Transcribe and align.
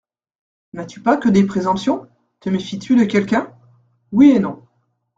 N'as-tu 0.73 0.99
pas 0.99 1.15
que 1.15 1.29
des 1.29 1.45
présomptions? 1.45 2.07
Te 2.39 2.49
méfies-tu 2.49 2.95
de 2.95 3.03
quelqu'un?, 3.03 3.53
Oui 4.11 4.31
et 4.31 4.39
non. 4.39 4.63